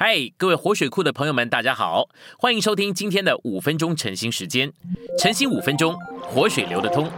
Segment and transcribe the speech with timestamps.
[0.00, 2.08] 嗨，各位活水库的朋友们，大家好，
[2.38, 4.72] 欢迎收听今天的五分钟晨兴时间。
[5.18, 7.10] 晨兴五分钟，活水流得通。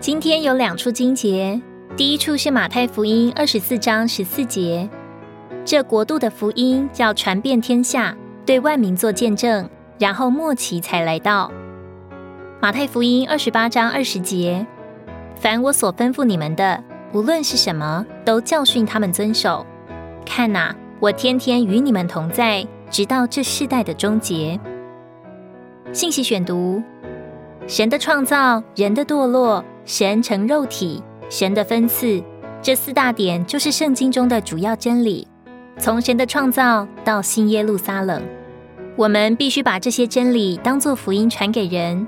[0.00, 1.62] 今天有两处经节，
[1.96, 4.90] 第一处是马太福音二十四章十四节，
[5.64, 9.70] 这国度的福音要传遍天下，对万民做见证，
[10.00, 11.52] 然后末期才来到。
[12.60, 14.66] 马太福音二十八章二十节，
[15.36, 16.82] 凡我所吩咐你们的。
[17.12, 19.66] 无论是什么，都教训他们遵守。
[20.24, 24.56] 看哪，我天天与你们同在，直到这世代的终结。
[25.92, 26.80] 信息选读：
[27.66, 32.22] 神的创造，人的堕落，神成肉体，神的分赐，
[32.62, 35.26] 这四大点就是圣经中的主要真理。
[35.76, 38.22] 从神的创造到新耶路撒冷，
[38.94, 42.06] 我们必须把这些真理当作福音传给人。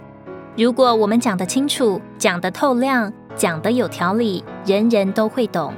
[0.57, 3.13] 如果我们讲得清楚，讲得透亮。
[3.35, 5.73] 讲得有条理，人人都会懂；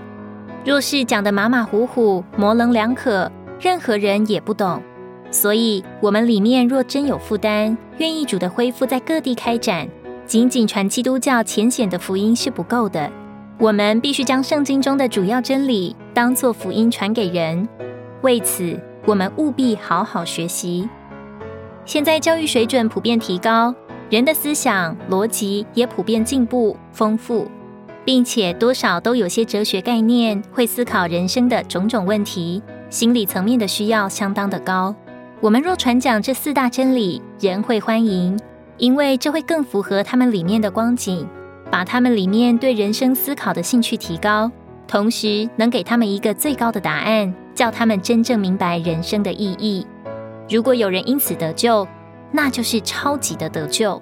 [0.65, 4.83] 若是讲的马马虎虎、模棱两可，任何人也不懂。
[5.31, 9.87] 所以，我们里面若真有负担，愿意主的恢复在各地开展，
[10.27, 13.11] 仅仅传基督教浅显的福音是不够的。
[13.59, 17.69] 我们必须将圣经中的主要真理当作福音传给人。
[18.23, 20.89] 为此，我们务必好好学习。
[21.85, 23.75] 现在教育水准普遍提高。
[24.11, 27.51] 人的思想逻辑也普遍进步丰富，
[28.05, 34.95] 并且多少都有些哲学概念，会思考人生的种种问题，心理层面的需要相当的高。
[35.41, 38.39] 我们若传讲这四大真理，人会欢迎，
[38.77, 41.27] 因为这会更符合他们里面的光景，
[41.71, 44.51] 把他们里面对人生思考的兴趣提高，
[44.87, 49.87] 同时能给他们一个最高的答案，叫他们真正明白人生的意义。
[50.49, 51.87] 如果有人因此得救，
[52.31, 54.01] 那就是超级的得救。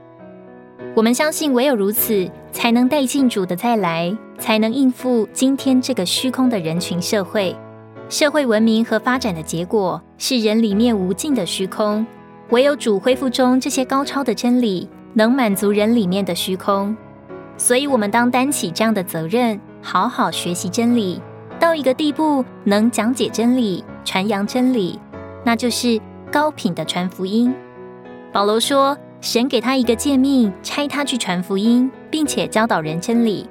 [0.95, 7.57] 我们相信，唯有如此，才能带进主的再来，才能应付今天这个虚空的人群社会。
[8.11, 12.07] 社会文明和发展的结果是人里面无尽的虚空，
[12.51, 16.95] 唯有主恢复中这些高超的真理，能满足人里面的虚空。
[17.57, 21.23] 所以，我们当担起这样的责任，好好学习真理，
[21.59, 25.01] 到一个地步，能讲解真理、传扬真理，
[25.43, 25.99] 那就是
[26.31, 27.55] 高品的传福音。
[28.31, 33.49] 保罗说：“神给他一个诫命，差他去传福音，并且教导人真理。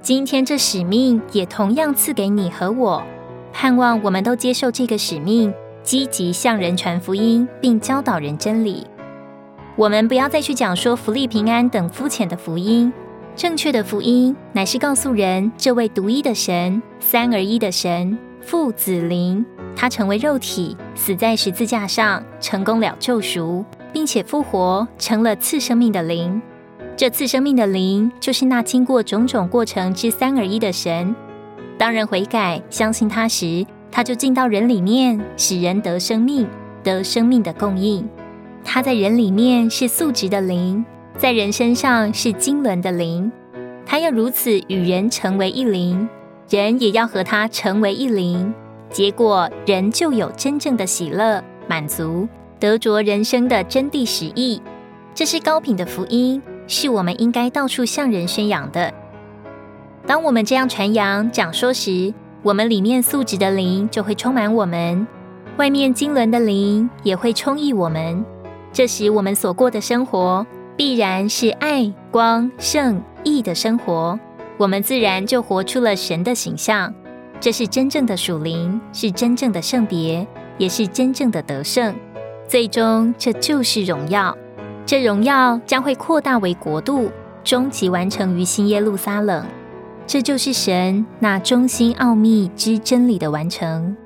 [0.00, 3.02] 今天这使命也同样赐给你和我，
[3.52, 8.86] 盼望我们都接受这个使命，积极向人传福音，并教导人真理。
[9.76, 12.90] 我们不要再去讲说福利平安等肤浅的福音，
[13.36, 19.44] 正确的福音乃是告诉人这位独一的神，三而一的神，父子灵，
[19.76, 26.40] 他成为肉体，死在十字架上，成功了救赎。”并且复活成了次生命的灵，
[26.96, 31.14] 这次生命的灵就是那经过种种过程之三而一的神。
[31.78, 36.46] 当人悔改相信他时，他就进到人里面，使人得生命，
[36.82, 38.08] 得生命的供应。
[38.62, 40.84] 他在人里面是素质的灵，
[41.16, 43.32] 在人身上是经纶的灵。
[43.86, 46.08] 他要如此与人成为一灵，
[46.48, 48.52] 人也要和他成为一灵。
[48.90, 52.28] 结果人就有真正的喜乐满足。
[52.60, 54.60] 得着人生的真谛实意，
[55.14, 58.92] 这是高品的福音，是我们应该到处向人宣扬的。
[60.06, 62.12] 当我们这样传扬讲说时，
[62.42, 65.06] 我们里面素质的灵就会充满我们，
[65.56, 68.22] 外面经纶的灵也会充溢我们。
[68.72, 70.46] 这时我们所过的生活
[70.76, 74.20] 必然是爱、光、圣、义的生活，
[74.58, 76.92] 我们自然就活出了神的形象。
[77.40, 80.26] 这是真正的属灵，是真正的圣别，
[80.58, 81.94] 也是真正的得胜。
[82.50, 84.36] 最终，这就是荣耀。
[84.84, 87.08] 这荣耀将会扩大为国度，
[87.44, 89.46] 终极完成于新耶路撒冷。
[90.04, 93.96] 这就是神那中心奥秘之真理的完成。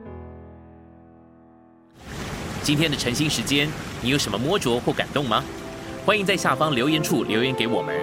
[2.62, 3.66] 今天的晨兴时间，
[4.02, 5.42] 你有什么摸着或感动吗？
[6.04, 7.96] 欢迎在下方留言处留言给我们。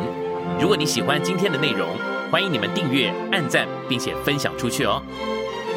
[0.60, 1.88] 如果你喜欢今天的内容，
[2.32, 5.04] 欢迎你们订阅、按赞，并且分享出去哦。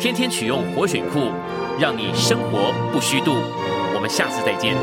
[0.00, 1.32] 天天取用活水库，
[1.78, 3.36] 让你生活不虚度。
[4.04, 4.76] 我们下次再见。